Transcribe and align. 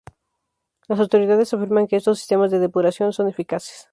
Las 0.87 0.99
autoridades 0.99 1.53
afirman 1.53 1.85
que 1.85 1.97
estos 1.97 2.17
sistemas 2.17 2.49
de 2.49 2.57
depuración 2.57 3.13
son 3.13 3.27
eficaces. 3.27 3.87